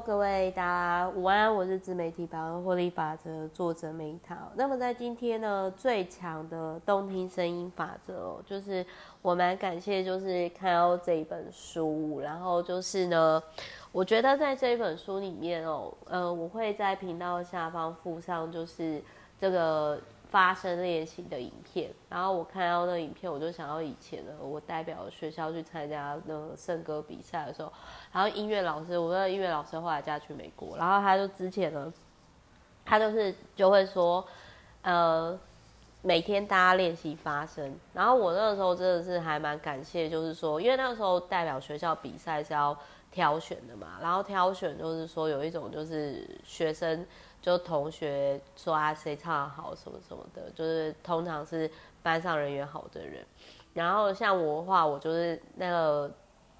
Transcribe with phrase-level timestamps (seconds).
[0.00, 4.34] 各位大家午安，我是自媒体百万获利法则作者梅桃。
[4.54, 8.84] 那么在今天呢，最强的动听声音法则哦，就是
[9.20, 13.42] 我蛮感谢，就是看到这一本书，然后就是呢，
[13.92, 19.02] 我觉得在这一本书里面哦，呃，我会在频道下方附上就是
[19.38, 19.98] 这个。
[20.32, 27.70] 发声练习的影片，然后我看到那影片，我就想到以前呢，我代表学校去参加那个圣歌比赛的时候，
[28.10, 31.92] 然后音乐老师，我的音乐老师后来嫁去美国，然后他就之前呢，
[32.82, 34.26] 他就是就会说，
[34.80, 35.38] 呃，
[36.00, 42.74] 每天大家练习发声，然后我那个时候真的是还蛮感谢，就是说，因为那个时候代表学校比赛是要
[43.12, 47.06] 挑选的嘛，然后挑选就是说有一种就是学生。
[47.42, 51.68] 就同学说啊，谁唱得好什么什么的，就是通常是
[52.00, 53.26] 班上人缘好的人。
[53.74, 56.08] 然后像我的话，我就是那个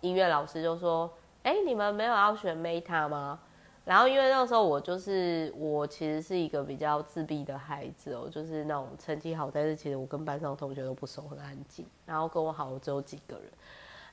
[0.00, 1.08] 音乐老师就说
[1.44, 3.38] ：“哎，你们没有要选 Meta 吗？”
[3.86, 11.86] 然后因为那时候我就是我其实是一个比较自闭的孩子哦，就是那种成绩好，但是其实我跟班上同学都不熟，很安静。
[12.04, 13.48] 然后跟我好的只有几个人，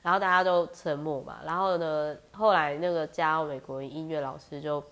[0.02, 1.38] 然后大家都沉默嘛。
[1.44, 4.82] 然后呢，后来那个加美国音乐老师就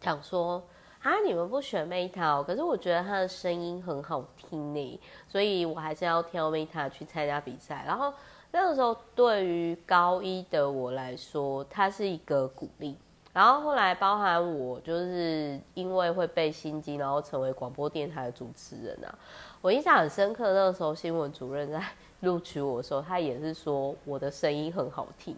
[0.00, 0.62] 想说。
[1.02, 1.12] 啊！
[1.24, 7.84] 你们不选 Meta，可是我觉得他的声音很好听呢，所以我还是要挑 Meta 去参加比赛。
[7.86, 8.12] 然后
[8.50, 12.98] 那个时候，对于高一的我来说，他是一个鼓励。
[13.36, 19.14] 然后后来，包含我就是因为会背心机，然后成为广播电台的主持人啊。
[19.60, 21.78] 我印象很深刻，那个时候新闻主任在
[22.20, 25.36] 录取我的时候，他也是说我的声音很好听。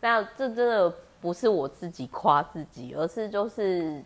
[0.00, 4.00] 那这真的不是我自己夸自己，而是就是。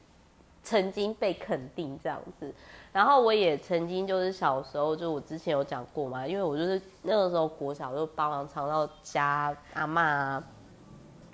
[0.67, 2.50] 曾经被肯定这样子，
[2.91, 10.42] 然后我也曾经就是小时候，就我之前有讲过嘛，因为我就是那个时候国小就帮忙唱到家阿嬷啊，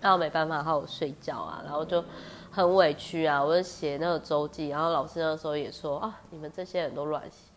[0.00, 2.02] 然后没办法好好睡觉啊，然后就
[2.50, 7.49] 很委屈啊，我就写那个周记，然后老师那时候也说啊，你们这些人都乱写。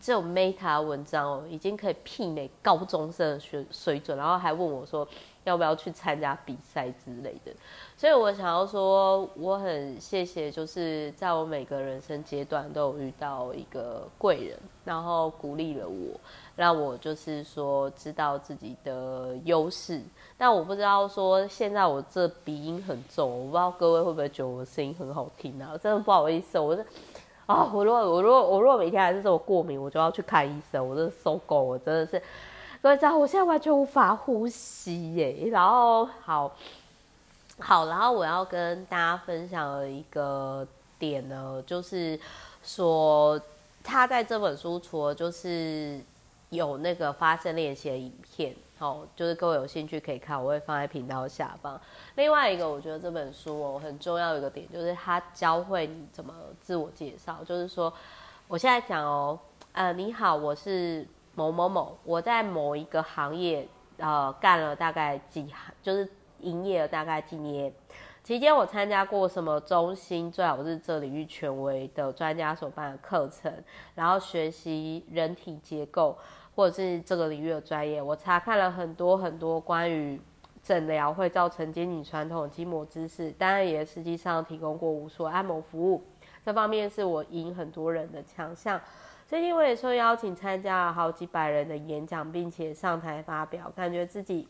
[0.00, 5.06] 这种 Meta 文章哦，已经可以媲美高中生的水水准，然后还问我说
[5.44, 7.52] 要不要去参加比赛之类的。
[7.96, 16.20] 所以我想要说，我很谢谢，就是在我每个人生阶段都有遇到一个贵人，然后鼓励了我，
[16.54, 20.02] 让我就是说知道自己的优势。
[20.36, 25.76] 但我不知道说现在我这鼻音很重，我不知道各位会不会觉得我的声音很好听啊？
[25.78, 26.84] 真的不好意思，我是。
[27.46, 30.86] 啊、我如果我如果我如果每天还是这么过敏，我就要去看医生。
[30.86, 32.20] 我真的受够，我真的是，
[32.82, 35.48] 各位知道，我现在完全无法呼吸耶。
[35.52, 36.52] 然后好，
[37.60, 40.66] 好，然后我要跟大家分享的一个
[40.98, 42.18] 点呢，就是
[42.64, 43.40] 说
[43.84, 46.00] 他在这本书除了就是
[46.50, 48.56] 有那个发声练习的影片。
[48.78, 51.80] 好，就是各位有兴趣可以看，我会放在频道下方。
[52.16, 57.42] 另外一个，我觉得这本书哦很重要的一个点，就是它教会你怎么自我介绍。
[57.42, 57.90] 就是说，
[58.46, 59.38] 我现在讲哦，
[59.72, 63.66] 呃，你好，我是某某某，我在某一个行业
[63.96, 66.06] 呃干了大概几行，就是
[66.40, 67.72] 营业了大概几年，
[68.22, 73.50] 期间我参加过什么中心，最好是这领域权威的专家所办的课程，
[73.94, 76.18] 然后学习人体结构。
[76.56, 80.18] 或者是这个领域的专业，我查看了很多很多关于
[80.62, 86.02] 诊疗会造成肩颈传统筋膜知识，当然也实际上提供过无数按摩服务，
[86.44, 88.80] 这方面是我赢很多人的强项。
[89.28, 94.48] 最近我也受邀请参加了好几百人的演讲，并且上台发表，感觉自己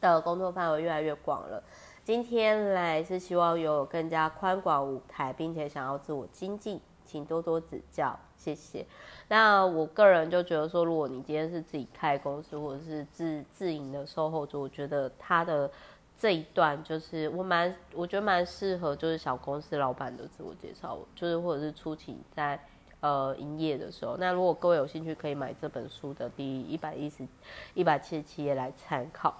[0.00, 1.62] 的工作范围越来越广了。
[2.02, 8.86] 今天来是希望有更加宽广舞台，并且想要自我精进，请多多指教，谢谢。
[9.28, 15.70] 那我个人就觉得说，如果你今天是自己开公司或者是自自营的售后组，我觉得他的
[16.18, 22.60] 这一段就是我蛮我觉得蛮适合，就是小公司老板的自我介绍，就是或者是初期在
[23.00, 24.16] 呃营业的时候。
[24.18, 27.26] 那如果各位有兴趣，可以买这本书的第一百一十
[27.74, 29.34] 一百七十七页来参考。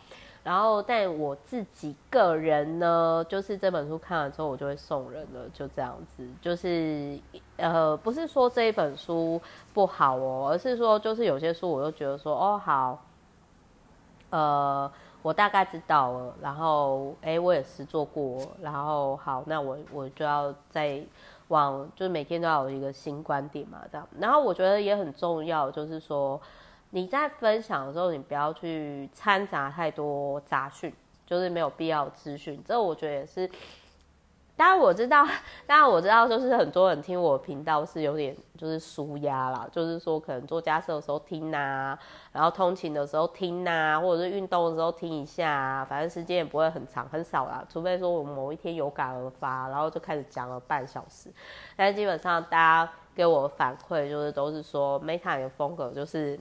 [0.45, 6.27] 然后，但我自己个人呢，就是这本书看完之后，我就会送人了，就这样子。
[6.41, 7.17] 就是，
[7.59, 9.41] 呃，不是说这一本书
[9.73, 13.05] 不好哦，而是说，就是有些书我就觉得说，哦，好，
[14.31, 14.91] 呃，
[15.23, 21.01] 我大概知道了，然后，哎，我也实做过，然后，好，那我我就要再
[21.49, 24.05] 往，就是每天都要有一个新观点嘛，这样。
[24.19, 26.41] 然后我觉得也很重要，就是说。
[26.95, 30.93] 你在分享的时候，你不要去掺杂太多杂讯，
[31.27, 32.63] 就是没有必要的资讯。
[32.67, 33.51] 这我觉得也是，
[34.55, 35.27] 当然我知道，
[35.67, 41.99] 当然我知道，就是很多人听我频道是有点就是舒压啦，就是说可能做家事的时候听呐、
[42.31, 51.33] 然后通勤的时候听呐、或者是运动的时候听一下、啊，反正时间也不会很长，很少啦，除非说我某一天有感而发，然后就开始讲了半小时。
[51.75, 56.39] 但基本上大家给我反馈就是都是说 Meta 的风格就是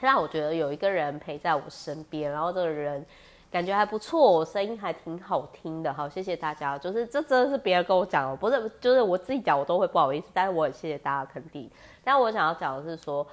[0.00, 3.04] 让我觉得有一个人陪在我身边，然后这个人。
[3.48, 6.76] 感觉还不错，我声音还挺好听的，好，谢谢大家。
[6.76, 11.70] 就是这真的是别人跟我讲，不是，就是我自己讲我都会不好意思，但是我很谢谢大家肯定。
[12.02, 13.26] 但我想要讲的是说，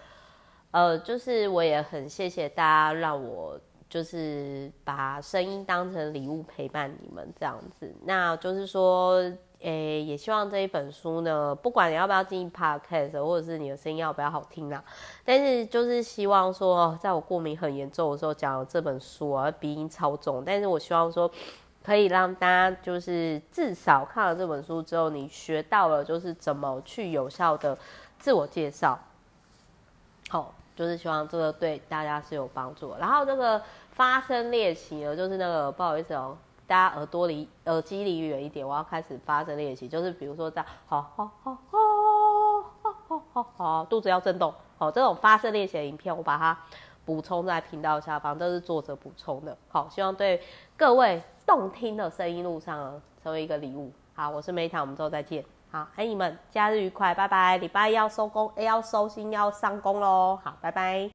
[0.71, 7.94] 呃，就是我也很谢谢大家让我就是把声音当成礼物陪伴你们这样子。
[8.06, 9.19] 那就是说。
[9.63, 14.83] 诶、也希望这一本书呢，不管你要不要进 podcast，或者是你的声音要不要好听啊，
[15.24, 21.31] 但是就是希望说，在我过敏很严重的时候讲这本书啊，鼻音超重，但是我希望说，
[21.81, 27.77] 可以让大家就是至少看了这本书之后，你学到了就是怎么去有效的
[28.19, 29.00] 自我介绍，
[30.30, 33.00] 好，就是希望这个对大家是有帮助的。
[33.00, 33.62] 然后这个
[33.92, 36.38] 发声练习呢，就是那个不好意思哦。
[36.65, 46.57] 大家耳朵离耳机离远一点，我要开始发声练习，就是比如说这样，好好好好好好好，肚子要震动，好，这种发声练习的影片，我把它
[47.06, 50.42] 补充在频道下方，这是作者补充的，好，希望对
[50.77, 53.92] 各位动听的声音路上，成为一个礼物。
[54.15, 55.44] 好，我是 Meta，我们之后再见。
[55.71, 57.57] 好，爱你们，假日愉快，拜拜。
[57.57, 60.39] 礼拜一要收工，要收心，要上工喽。
[60.44, 61.10] 好，拜拜。